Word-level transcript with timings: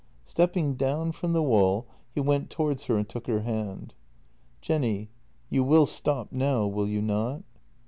Stepping 0.25 0.73
down 0.73 1.11
from 1.11 1.31
the 1.31 1.43
wall, 1.43 1.85
he 2.11 2.19
went 2.19 2.49
towards 2.49 2.85
her 2.85 2.95
and 2.97 3.07
took 3.07 3.27
her 3.27 3.41
hand:" 3.41 3.93
Jenny, 4.61 5.11
you 5.47 5.63
will 5.63 5.85
stop 5.85 6.31
now, 6.31 6.65
will 6.65 6.87
you 6.87 7.03
not? 7.03 7.43